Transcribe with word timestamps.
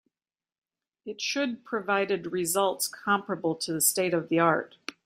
It 1.05 1.21
should 1.21 1.63
provided 1.63 2.31
results 2.31 2.87
comparable 2.87 3.53
to 3.57 3.71
the 3.73 3.81
state 3.81 4.15
of 4.15 4.29
the 4.29 4.39
art. 4.39 4.75